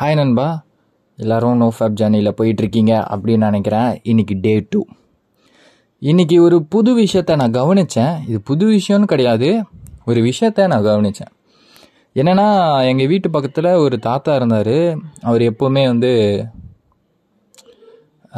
Hi 0.00 0.14
நண்பா. 0.14 0.46
எல்லோரும் 1.18 1.56
no 1.56 1.66
fap 1.76 1.98
ஜர்னியில் 1.98 2.36
போயிட்டுருக்கீங்க 2.38 2.92
அப்படின்னு 3.14 3.46
நினைக்கிறேன். 3.48 3.90
இன்றைக்கி 4.04 4.34
டே 4.44 4.54
டூ 4.70 4.80
இன்றைக்கி 6.02 6.36
ஒரு 6.46 6.56
புது 6.72 6.92
விஷயத்த 6.98 7.36
நான் 7.40 7.54
கவனித்தேன் 7.58 8.14
இது 8.28 8.38
புது 8.40 8.66
விஷயம்னு 8.68 9.08
கிடையாது. 9.12 9.50
ஒரு 10.04 10.20
விஷயத்த 10.20 10.66
நான் 10.72 10.86
கவனித்தேன் 10.88 11.30
என்னென்னா 12.14 12.46
எங்கள் 12.88 13.10
வீட்டு 13.12 13.30
பக்கத்தில் 13.30 13.70
ஒரு 13.84 13.98
தாத்தா 13.98 14.34
இருந்தார். 14.34 14.76
அவர் 15.22 15.44
எப்போவுமே 15.50 15.84
வந்து 15.86 16.12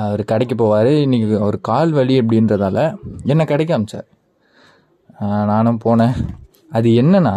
அவர் 0.05 0.25
கடைக்கு 0.25 0.59
போவார். 0.63 0.93
இன்றைக்கி 1.05 1.39
அவர் 1.47 1.59
கால் 1.71 1.95
வலி 1.99 2.19
அப்படின்றதால 2.21 2.85
என்னை 3.25 3.47
கடைக்கு 3.47 3.75
அமிச்சார். 3.79 4.09
நானும் 5.53 5.81
போனேன். 5.85 6.17
அது 6.71 6.91
என்னென்னா 7.03 7.37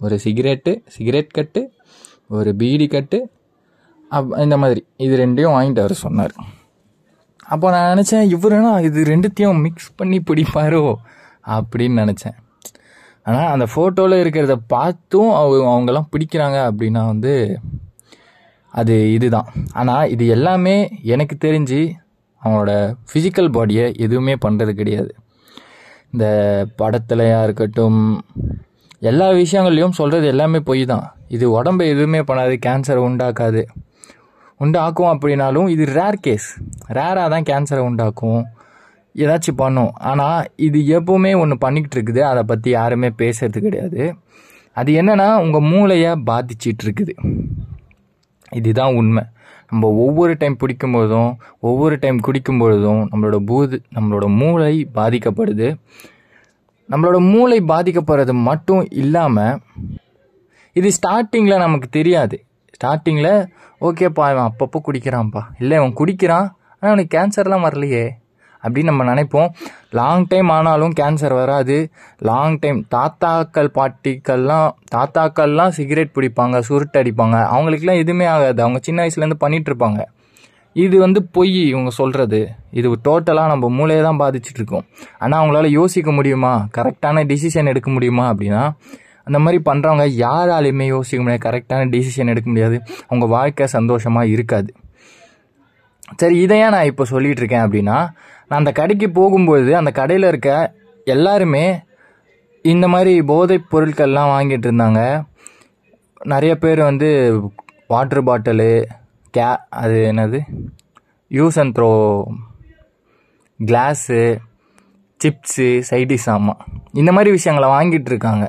ஒரு 0.00 0.18
சிகரெட்டு 0.24 0.74
சிகரெட் 0.86 1.36
கட்டு 1.38 1.62
ஒரு 2.36 2.50
பீடி 2.60 2.86
கட்டு 2.94 3.18
அப் 4.16 4.32
இந்த 4.44 4.56
மாதிரி. 4.62 4.82
இது 5.04 5.14
ரெண்டையும் 5.22 5.54
வாங்கிட்டு 5.56 5.84
வர 5.84 5.94
சொன்னார். 6.04 6.34
அப்போ 7.52 7.66
நான் 7.74 7.90
நினச்சேன் 7.92 8.30
இவருனா 8.34 8.72
இது 8.88 9.02
ரெண்டுத்தையும் 9.12 9.62
மிக்ஸ் 9.66 9.90
பண்ணி 9.96 10.18
பிடிப்பாரோ 10.30 10.82
அப்படின்னு 11.56 12.00
நினச்சேன். 12.02 12.36
ஆனால் 13.26 13.50
அந்த 13.54 13.66
ஃபோட்டோவில் 13.72 14.22
இருக்கிறத 14.22 14.54
பார்த்தும் 14.74 15.30
அவங்க 15.40 15.64
அவங்கெல்லாம் 15.72 16.10
பிடிக்கிறாங்க 16.12 16.58
அப்படின்னா 16.68 17.02
வந்து 17.12 17.32
அது 18.80 18.94
இதுதான். 19.16 19.48
ஆனால் 19.80 20.10
இது 20.14 20.24
எல்லாமே 20.36 20.76
எனக்கு 21.14 21.36
தெரிஞ்சு 21.46 21.80
அவங்களோட 22.42 22.72
ஃபிசிக்கல் 23.10 23.50
பாடியை 23.56 23.86
எதுவுமே 24.06 24.34
பண்ணுறது 24.44 24.72
கிடையாது. 24.80 25.12
இந்த 26.12 26.26
படத்துலையாக 26.80 27.46
இருக்கட்டும் 27.46 28.00
எல்லா 29.02 29.26
விஷயங்கள்லையும் 29.40 29.96
சொல்கிறது 29.98 30.26
எல்லாமே 30.32 30.60
பொய் 30.68 30.82
தான் 30.92 31.04
இது 31.34 31.46
உடம்பை 31.58 31.84
எதுவுமே 31.94 32.20
பண்ணாது 32.28 32.54
கேன்சரை 32.66 33.00
உண்டாக்காது. 33.08 33.62
உண்டாக்கும் 34.60 35.10
அப்படின்னாலும் 35.12 35.68
இது 35.74 35.84
ரேர் 35.98 36.18
கேஸ் 36.26 36.48
ரேராக 36.96 37.26
தான் 37.34 37.46
கேன்சரை 37.50 37.82
உண்டாக்கும். 37.88 38.40
ஏதாச்சும் 39.14 39.60
பண்ணும். 39.62 39.92
ஆனால் 40.10 40.48
இது 40.66 40.78
எப்போவுமே 40.96 41.32
ஒன்று 41.42 41.56
பண்ணிக்கிட்டு 41.64 41.96
இருக்குது. 41.98 42.20
அதை 42.30 42.42
பற்றி 42.50 42.70
யாருமே 42.78 43.08
பேசுறது 43.22 43.58
கிடையாது. 43.66 44.02
அது 44.80 44.90
என்னென்னா 45.00 45.28
உங்கள் 45.44 45.66
மூளையை 45.70 46.12
பாதிச்சிட்டு 46.30 46.84
இருக்குது. 46.86 47.14
இதுதான் 48.60 48.94
உண்மை. 49.00 49.24
நம்ம 49.70 49.88
ஒவ்வொரு 50.04 50.34
டைம் 50.40 50.60
பிடிக்கும் 50.60 50.94
பொழுதும் 50.96 51.32
ஒவ்வொரு 51.68 51.96
டைம் 52.02 52.18
குடிக்கும் 52.26 52.60
பொழுதும் 52.62 53.02
நம்மளோட 53.10 53.38
பூது 53.50 53.78
நம்மளோட 53.96 54.26
மூளை 54.40 54.74
பாதிக்கப்படுது. 54.98 55.68
நம்மளோட 56.90 57.30
மூளை 57.30 57.60
பாதிக்கப்படுறது 57.60 58.32
மட்டும் 58.32 58.86
இல்லாமல் 58.90 59.58
இது 60.72 60.90
ஸ்டார்டிங்கில் 60.98 61.64
நமக்கு 61.64 61.88
தெரியாது. 61.88 62.44
ஸ்டார்டிங்கில் 62.76 63.46
ஓகேப்பா 63.80 64.26
இவன் 64.32 64.50
அப்பப்போ 64.50 64.78
குடிக்கிறான்ப்பா. 64.86 65.42
இல்லை 65.58 65.76
இவன் 65.76 65.92
குடிக்கிறான் 65.92 66.48
ஆனால் 66.80 66.94
அவனுக்கு 66.94 67.18
கேன்சர்லாம் 67.18 67.66
வரலையே. 67.66 68.08
அப்படின்னு 68.62 68.82
நம்ம 68.82 69.04
நினைப்போம். 69.04 69.50
லாங் 69.90 70.26
டைம் 70.26 70.48
ஆனாலும் 70.48 70.92
கேன்சர் 71.00 71.34
வராது. 71.34 71.90
லாங் 72.18 72.58
டைம் 72.58 72.86
தாத்தாக்கள் 72.90 73.70
பாட்டிக்கள்லாம் 73.74 74.70
தாத்தாக்கள்லாம் 74.94 75.68
சிகரெட் 75.68 76.14
பிடிப்பாங்க 76.14 76.58
சுருட்டு 76.68 77.02
அடிப்பாங்க 77.02 77.36
அவங்களுக்குலாம் 77.54 78.02
எதுவுமே 78.04 78.26
ஆகாது. 78.26 78.62
அவங்க 78.62 78.80
சின்ன 78.82 79.06
வயசுலேருந்து 79.06 79.40
பண்ணிகிட்ருப்பாங்க 79.40 80.00
இது 80.76 80.98
வந்து 80.98 81.20
பொய் 81.32 81.54
இவங்க 81.72 81.90
சொல்கிறது 81.90 82.40
இது 82.72 82.88
டோட்டலாக 83.04 83.48
நம்ம 83.48 83.68
மூளையை 83.68 84.02
தான் 84.02 84.20
பாதிச்சுட்டு 84.20 84.60
இருக்கோம் 84.60 84.84
ஆனால் 85.18 85.38
அவங்களால 85.40 85.70
யோசிக்க 85.70 86.10
முடியுமா? 86.12 86.52
கரெக்டான 86.76 87.24
டிசிஷன் 87.26 87.66
எடுக்க 87.66 87.90
முடியுமா 87.90 88.24
அப்படின்னா 88.32 88.62
அந்த 89.26 89.38
மாதிரி 89.38 89.58
பண்ணுறவங்க 89.64 90.04
யாராலையுமே 90.26 90.86
யோசிக்க 90.86 91.20
முடியாது. 91.22 91.42
கரெக்டான 91.48 91.88
டிசிஷன் 91.90 92.26
எடுக்க 92.26 92.48
முடியாது. 92.50 92.76
அவங்க 93.06 93.26
வாழ்க்கை 93.26 93.66
சந்தோஷமாக 93.66 94.26
இருக்காது. 94.26 94.70
சரி 96.16 96.36
இதையே 96.40 96.68
நான் 96.70 96.84
இப்போ 96.84 97.04
சொல்லிகிட்டு 97.10 97.42
இருக்கேன் 97.42 97.64
அப்படின்னா 97.66 97.96
நான் 98.48 98.60
அந்த 98.60 98.72
கடைக்கு 98.72 99.08
போகும்போது 99.10 99.76
அந்த 99.76 99.90
கடையில் 99.90 100.26
இருக்க 100.28 100.50
எல்லாருமே 101.06 101.64
இந்த 102.64 102.88
மாதிரி 102.88 103.12
போதைப் 103.22 103.68
பொருட்கள்லாம் 103.72 104.32
வாங்கிட்டு 104.34 104.66
இருந்தாங்க 104.68 105.00
நிறைய 106.26 106.52
பேர் 106.54 106.80
வந்து 106.82 107.08
வாட்டர் 107.86 108.24
பாட்டிலு 108.24 108.70
கே 109.38 109.48
அது 109.80 109.96
என்னது? 110.10 110.40
Use 111.30 111.58
and 111.62 111.74
throw 111.78 111.90
glass 113.60 114.20
chips 115.20 115.66
side dish 115.88 116.28
ஆமாம் 116.34 116.60
இந்த 117.00 117.10
மாதிரி 117.14 117.30
விஷயங்களை 117.36 117.68
வாங்கிட்டு 117.74 118.10
இருக்காங்க. 118.12 118.46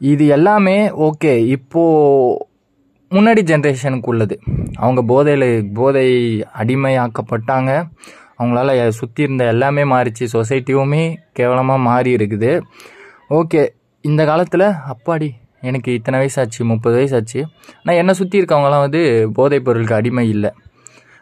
இது 0.00 0.24
எல்லாமே 0.36 0.76
ஓகே 1.06 1.32
இப்போது 1.56 2.48
முன்னாடி 3.10 3.42
ஜென்ரேஷனுக்கு 3.50 4.10
உள்ளது 4.12 4.36
அவங்க 4.84 5.00
போதையில் 5.10 5.48
போதை 5.78 6.06
அடிமையாக்கப்பட்டாங்க. 6.60 7.70
அவங்களால 8.38 8.88
சுற்றி 8.98 9.22
இருந்த 9.26 9.44
எல்லாமே 9.54 9.82
மாறிச்சு. 9.94 10.24
சொசைட்டியுமே 10.36 11.04
கேவலமாக 11.38 11.86
மாறி 11.88 12.10
இருக்குது 12.16 12.52
ஓகே 13.38 13.62
இந்த 14.04 14.22
காலத்தில் 14.30 14.66
அப்பாடி 14.92 15.28
எனக்கு 15.62 15.90
இத்தனை 15.98 16.18
வயசாச்சு 16.20 16.60
முப்பது 16.72 16.96
வயசாச்சு. 16.98 17.40
ஆனால் 17.80 17.98
என்னை 18.00 18.14
சுற்றி 18.14 18.36
இருக்கவங்களாம் 18.40 18.84
வந்து 18.86 19.02
போதைப் 19.34 19.64
பொருளுக்கு 19.66 19.94
அடிமை 19.94 20.28
இல்லை. 20.28 20.50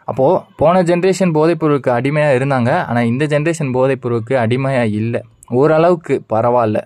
அப்போது 0.07 0.41
போன 0.55 0.83
ஜென்ரேஷன் 0.83 1.35
போதைப் 1.37 1.59
பொருளுக்கு 1.59 1.91
அடிமையாக 1.91 2.37
இருந்தாங்க. 2.39 2.71
ஆனால் 2.85 3.05
இந்த 3.05 3.25
ஜென்ரேஷன் 3.25 3.71
போதைப் 3.71 4.01
பொருளுக்கு 4.01 4.37
அடிமையாக 4.37 4.95
இல்லை. 5.01 5.21
ஓரளவுக்கு 5.59 6.15
பரவாயில்ல 6.33 6.79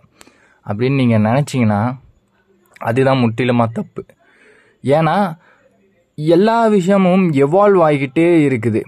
அப்படின்னு 0.66 1.00
நீங்கள் 1.02 1.26
நினச்சிங்கன்னா 1.30 1.82
அதுதான் 2.82 3.22
முற்றிலுமாக 3.24 3.72
தப்பு. 3.72 4.02
ஏன்னா 4.84 5.18
எல்லா 6.18 6.58
விஷயமும் 6.68 7.24
எவால்வ் 7.44 7.84
ஆகிக்கிட்டே 7.88 8.28
இருக்குது. 8.48 8.82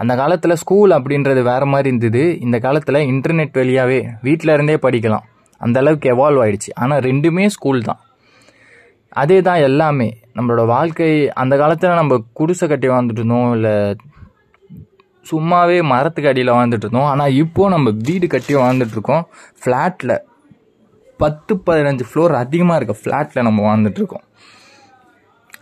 அந்த 0.00 0.12
காலத்தில் 0.16 0.60
ஸ்கூல் 0.62 0.90
அப்படின்றது 0.90 1.40
வேறு 1.42 1.66
மாதிரி 1.66 1.88
இருந்தது. 1.88 2.22
இந்த 2.40 2.56
காலத்தில் 2.58 3.06
இன்டர்நெட் 3.12 3.58
வழியாகவே 3.60 4.00
வீட்டில் 4.22 4.52
இருந்தே 4.52 4.76
படிக்கலாம். 4.86 5.24
அந்த 5.60 5.78
அளவுக்கு 5.80 6.08
எவால்வ் 6.14 6.42
ஆயிடுச்சு. 6.44 6.70
ஆனால் 6.74 7.02
ரெண்டுமே 7.08 7.46
ஸ்கூல் 7.46 7.80
தான். 7.82 8.00
அதே 9.22 9.38
தான் 9.48 9.60
எல்லாமே. 9.68 10.08
நம்மளோட 10.36 10.62
வாழ்க்கை 10.66 11.10
அந்த 11.42 11.54
காலத்தில் 11.56 11.98
நம்ம 12.00 12.18
குடிசை 12.38 12.68
கட்டி 12.68 12.88
வாழ்ந்துட்டு 12.88 13.20
இருந்தோம் 13.22 13.52
இல்லை 13.56 13.74
சும்மாவே 15.30 15.76
மரத்துக்கு 15.90 16.30
அடியில் 16.30 16.56
வாழ்ந்துட்டு 16.56 16.86
இருந்தோம். 16.86 17.08
ஆனால் 17.12 17.36
இப்போது 17.42 17.72
நம்ம 17.74 17.90
வீடு 18.08 18.26
கட்டி 18.26 18.54
வாழ்ந்துட்டுருக்கோம் 18.54 19.24
ஃப்ளாட்டில் 19.62 20.14
பத்து 21.22 21.54
பதினஞ்சு 21.66 22.04
ஃப்ளோர் 22.08 22.32
அதிகமாக 22.42 22.78
இருக்க 22.78 22.94
ஃப்ளாட்டில் 23.00 23.46
நம்ம 23.48 23.62
வாழ்ந்துட்டுருக்கோம் 23.68 24.24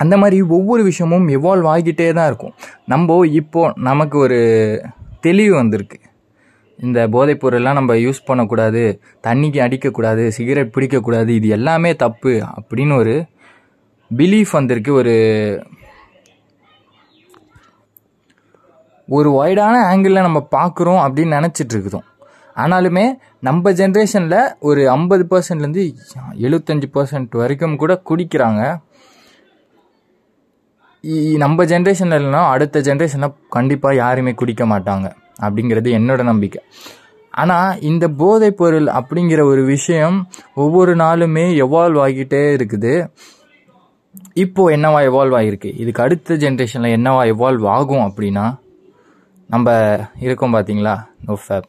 அந்த 0.02 0.14
மாதிரி 0.16 0.38
ஒவ்வொரு 0.56 0.82
விஷயமும் 0.82 1.28
எவால்வ் 1.28 1.68
ஆகிட்டே 1.72 2.12
தான் 2.12 2.28
இருக்கும். 2.30 2.54
நம்ம 2.92 3.26
இப்போ 3.40 3.72
நமக்கு 3.88 4.18
ஒரு 4.18 4.38
தெளிவு 5.20 5.52
வந்திருக்கு. 5.54 5.98
இந்த 6.86 7.00
போதைப்பொருள்லாம் 7.14 7.78
நம்ம 7.78 7.94
யூஸ் 8.04 8.26
பண்ணக்கூடாது 8.28 8.82
தண்ணிக்கு 9.26 9.58
அடிக்கக்கூடாது 9.66 10.24
சிகரெட் 10.36 10.74
பிடிக்கக்கூடாது 10.76 11.30
இது 11.38 11.48
எல்லாமே 11.58 11.90
தப்பு 12.04 12.32
அப்படின்னு 12.60 12.96
ஒரு 13.02 13.14
பிலீஃப் 14.10 14.54
வந்திருக்கு. 14.58 14.92
ஒரு 15.00 15.14
ஒரு 19.08 19.30
ஒய்டான 19.40 19.76
ஆங்கிளில் 19.90 20.26
நம்ம 20.26 20.40
பார்க்குறோம் 20.56 21.00
அப்படின்னு 21.06 21.36
நினச்சிட்டு 21.38 21.74
இருக்குதோம் 21.76 22.06
ஆனாலுமே 22.62 23.04
நம்ம 23.48 23.72
ஜென்ரேஷனில் 23.80 24.38
ஒரு 24.68 24.82
ஐம்பது 24.90 25.24
பர்சன்ட்லேருந்து 25.30 25.82
எழுபத்தஞ்சி 26.46 26.88
பர்சன்ட் 26.96 27.36
வரைக்கும் 27.42 27.76
கூட 27.82 27.92
குடிக்கிறாங்க. 28.10 28.62
நம்ம 31.44 31.64
ஜென்ரேஷனில் 31.70 32.18
இல்லைனா 32.20 32.42
அடுத்த 32.54 32.80
ஜென்ரேஷனில் 32.88 33.34
கண்டிப்பாக 33.56 34.00
யாருமே 34.02 34.34
குடிக்க 34.40 34.64
மாட்டாங்க. 34.72 35.06
அப்படிங்கிறது 35.44 35.90
என்னோட 35.98 36.22
நம்பிக்கை. 36.30 36.62
ஆனால் 37.42 37.78
இந்த 37.90 38.04
போதைப் 38.22 38.58
பொருள் 38.60 38.88
அப்படிங்கிற 38.98 39.40
ஒரு 39.50 39.62
விஷயம் 39.74 40.16
ஒவ்வொரு 40.62 40.94
நாளுமே 41.02 41.44
எவால்வ் 41.64 42.00
ஆகிட்டே 42.06 42.42
இருக்குது. 42.56 42.94
இப்போது 44.44 44.74
என்னவா 44.76 44.98
எவால்வ் 45.10 45.36
ஆகிருக்கு? 45.38 45.70
இதுக்கு 45.82 46.04
அடுத்த 46.06 46.34
ஜென்ரேஷனில் 46.42 46.96
என்னவா 46.98 47.22
எவால்வ் 47.34 47.66
ஆகும் 47.76 48.04
அப்படின்னா 48.08 48.46
நம்ம 49.54 49.76
இருக்கோம் 50.24 50.54
பார்த்தீங்களா 50.54 50.94
நோ 51.26 51.34
ஃபேப் 51.44 51.68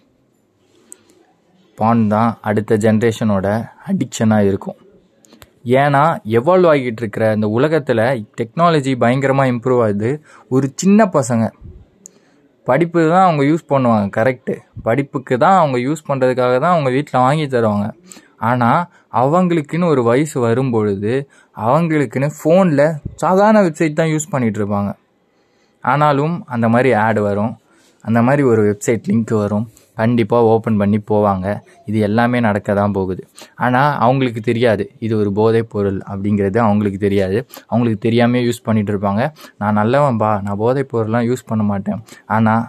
பான் 1.78 2.02
தான் 2.14 2.32
அடுத்த 2.50 2.76
ஜென்ரேஷனோட 2.84 3.48
அடிக்ஷனாக 3.90 4.48
இருக்கும். 4.50 4.78
ஏன்னா 5.82 6.04
எவால்வ் 6.38 6.70
ஆகிட்டு 6.72 7.02
இருக்கிற 7.04 7.26
இந்த 7.38 7.48
உலகத்தில் 7.58 8.04
டெக்னாலஜி 8.40 8.94
பயங்கரமாக 9.04 9.52
இம்ப்ரூவ் 9.54 9.82
ஆகுது. 9.86 10.12
ஒரு 10.56 10.68
சின்ன 10.82 11.06
பசங்க 11.18 11.46
படிப்பு 12.70 13.00
தான் 13.14 13.26
அவங்க 13.28 13.44
யூஸ் 13.50 13.64
பண்ணுவாங்க 13.72 14.08
கரெக்டு 14.18 14.54
படிப்புக்கு 14.88 15.36
தான் 15.44 15.58
அவங்க 15.62 15.78
யூஸ் 15.88 16.08
பண்ணுறதுக்காக 16.10 16.54
தான் 16.64 16.74
அவங்க 16.76 16.90
வீட்டில் 16.96 17.24
வாங்கி 17.26 17.46
தருவாங்க. 17.56 17.88
ஆனால் 18.50 18.82
அவங்களுக்குன்னு 19.22 19.92
ஒரு 19.94 20.02
வயசு 20.10 20.38
வரும்பொழுது 20.48 21.14
அவங்களுக்குன்னு 21.66 22.30
ஃபோனில் 22.38 22.86
சாதாரண 23.24 23.60
வெப்சைட் 23.68 24.00
தான் 24.00 24.12
யூஸ் 24.14 24.32
பண்ணிகிட்ருப்பாங்க 24.34 24.92
ஆனாலும் 25.84 26.36
அந்த 26.56 26.68
மாதிரி 26.74 26.92
ஆடு 27.06 27.22
வரும். 27.30 27.54
அந்த 28.08 28.20
மாதிரி 28.28 28.44
ஒரு 28.52 28.62
வெப்சைட் 28.70 29.08
லிங்க் 29.10 29.34
வரும். 29.44 29.66
கண்டிப்பாக 29.98 30.50
ஓப்பன் 30.52 30.78
பண்ணி 30.78 31.00
போவாங்க. 31.12 31.48
இது 31.86 32.00
எல்லாமே 32.00 32.40
நடக்க 32.40 32.74
தான் 32.74 32.92
போகுது. 32.92 33.24
ஆனால் 33.56 33.98
அவங்களுக்கு 33.98 34.42
தெரியாது. 34.42 34.86
இது 35.00 35.18
ஒரு 35.18 35.32
போதைப் 35.32 35.70
பொருள் 35.70 36.00
அப்படிங்கிறது 36.12 36.58
அவங்களுக்கு 36.58 37.00
தெரியாது. 37.00 37.38
அவங்களுக்கு 37.68 38.02
தெரியாமே 38.08 38.42
யூஸ் 38.48 38.64
பண்ணிகிட்டு 38.66 38.94
இருப்பாங்க. 38.94 39.24
நான் 39.58 39.78
நல்லவன்பா 39.78 40.42
நான் 40.42 40.62
போதைப் 40.64 40.92
பொருள்லாம் 40.94 41.28
யூஸ் 41.30 41.46
பண்ண 41.46 41.64
மாட்டேன். 41.64 42.02
ஆனால் 42.26 42.64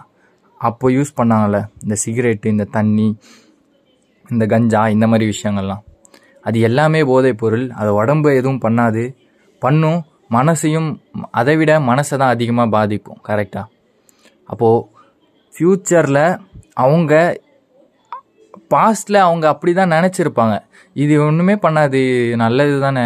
அப்போ 0.57 0.89
யூஸ் 0.89 1.17
பண்ணாங்கல்ல 1.21 1.59
இந்த 1.83 1.95
சிகரெட்டு 2.05 2.47
இந்த 2.47 2.63
தண்ணி 2.63 3.07
இந்த 4.29 4.45
கஞ்சா 4.45 4.87
இந்த 4.87 5.07
மாதிரி 5.07 5.25
விஷயங்கள்லாம். 5.33 5.83
அது 6.41 6.59
எல்லாமே 6.59 7.03
போதைப் 7.03 7.37
பொருள். 7.37 7.65
அது 7.69 7.93
உடம்பு 7.93 8.29
எதுவும் 8.39 8.63
பண்ணாது. 8.65 9.03
பண்ணும் 9.61 9.99
மனசையும் 10.31 10.89
அதை 11.39 11.53
விட 11.57 11.71
மனசை 11.79 12.15
தான் 12.21 12.33
அதிகமாக 12.35 12.69
பாதிக்கும். 12.69 13.19
கரெக்டாக 13.27 13.65
அப்போது 14.51 14.85
ஃப்யூச்சரில் 15.53 16.23
அவங்க 16.83 17.13
பாஸ்டில் 18.73 19.25
அவங்க 19.27 19.45
அப்படி 19.53 19.71
தான் 19.79 19.93
நினச்சிருப்பாங்க. 19.95 20.55
இது 21.03 21.13
ஒன்றுமே 21.27 21.55
பண்ணாது 21.65 22.01
நல்லது 22.43 22.75
தானே. 22.85 23.05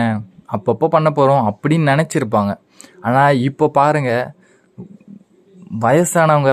அப்பப்போ 0.55 0.87
பண்ண 0.95 1.09
போகிறோம் 1.17 1.43
அப்படின்னு 1.49 1.91
நினச்சிருப்பாங்க. 1.93 2.51
ஆனால் 3.07 3.39
இப்போ 3.49 3.65
பாருங்கள் 3.79 4.27
வயசானவங்க 5.85 6.51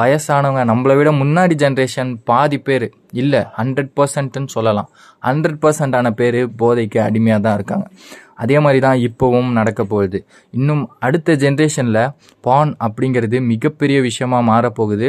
வயசானவங்க 0.00 0.62
நம்மளை 0.70 0.94
விட 0.98 1.10
முன்னாடி 1.20 1.54
ஜென்ரேஷன் 1.62 2.10
பாதி 2.28 2.58
பேர் 2.66 2.86
இல்லை 3.20 3.40
ஹண்ட்ரட் 3.58 3.92
பர்சன்ட்னு 3.98 4.50
சொல்லலாம். 4.54 4.88
ஹண்ட்ரட் 5.26 5.60
பர்சன்டான 5.62 6.10
பேர் 6.20 6.38
போதைக்கு 6.60 6.98
அடிமையாக 7.04 7.40
தான் 7.46 7.56
இருக்காங்க. 7.58 7.86
அதே 8.42 8.56
மாதிரி 8.64 8.80
தான் 8.86 8.98
இப்போவும் 9.08 9.50
நடக்க 9.58 9.80
போகுது. 9.92 10.18
இன்னும் 10.58 10.82
அடுத்த 11.06 11.36
ஜென்ரேஷனில் 11.44 12.02
பான் 12.46 12.72
அப்படிங்கிறது 12.86 13.38
மிகப்பெரிய 13.52 14.00
விஷயமா 14.08 14.40
மாறப்போகுது. 14.52 15.08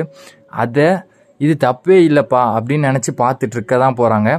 அதை 0.65 0.88
இது 1.39 1.54
தப்பே 1.66 1.98
இல்லைப்பா 2.07 2.42
அப்படின்னு 2.57 2.89
நினச்சி 2.89 3.12
பார்த்துட்டு 3.22 3.56
இருக்க 3.57 3.78
தான் 3.84 3.98
போகிறாங்க 4.00 4.30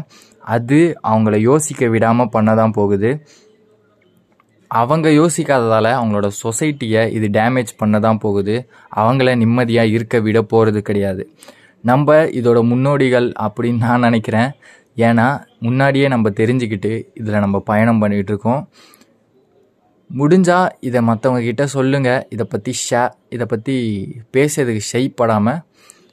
அது 0.54 0.78
அவங்கள 1.10 1.36
யோசிக்க 1.50 1.88
விடாமல் 1.94 2.32
பண்ண 2.34 2.50
தான் 2.60 2.74
போகுது. 2.78 3.10
அவங்க 4.70 5.08
யோசிக்காததால் 5.20 5.90
அவங்களோட 5.98 6.28
சொசைட்டியை 6.44 7.02
இது 7.16 7.26
டேமேஜ் 7.38 7.70
பண்ண 7.80 7.98
தான் 8.06 8.20
போகுது. 8.24 8.56
அவங்கள 9.00 9.34
நிம்மதியாக 9.42 9.94
இருக்க 9.96 10.16
விட 10.26 10.38
போகிறது 10.52 10.80
கிடையாது. 10.88 11.22
நம்ம 11.84 12.16
இதோட 12.38 12.58
முன்னோடிகள் 12.70 13.28
அப்படின்னு 13.46 13.80
நான் 13.86 14.06
நினைக்கிறேன். 14.08 14.50
ஏன்னா 15.08 15.26
முன்னாடியே 15.66 16.06
நம்ம 16.14 16.30
தெரிஞ்சுக்கிட்டு 16.40 16.92
இதில் 17.20 17.42
நம்ம 17.44 17.58
பயணம் 17.70 18.00
பண்ணிகிட்டு 18.02 18.32
இருக்கோம். 18.34 18.62
முடிஞ்சால் 20.10 20.68
இதை 20.88 21.00
மற்றவங்க 21.08 21.40
கிட்டே 21.46 21.64
சொல்லுங்கள் 21.76 22.22
இதை 22.34 22.44
பற்றி 22.52 22.72
ஷே 22.84 23.02
இதை 23.34 23.46
பற்றி 23.50 23.74
பேசுறதுக்கு 24.36 24.82
ஷெய்ப்படாமல் 24.92 25.60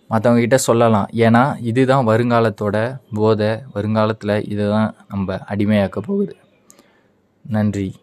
மற்றவங்க 0.09 0.39
கிட்ட 0.39 0.57
சொல்லலாம். 0.57 1.07
ஏன்னா 1.13 1.55
இதுதான் 1.61 2.07
வருங்காலத்தோட 2.07 2.97
போதை. 3.13 3.49
வருங்காலத்தில் 3.73 4.49
இதுதான் 4.49 4.95
நம்ம 5.09 5.35
அடிமையாக்க 5.35 5.97
போகுது. 5.99 6.35
நன்றி. 7.41 7.95